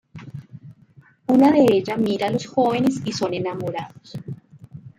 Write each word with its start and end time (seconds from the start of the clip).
Una 1.27 1.51
de 1.51 1.63
ella 1.71 1.95
mira 1.95 2.25
a 2.25 2.31
los 2.31 2.47
jóvenes 2.47 3.01
y 3.05 3.11
son 3.11 3.35
enamorados. 3.35 4.17